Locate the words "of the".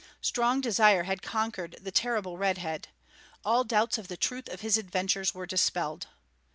3.99-4.17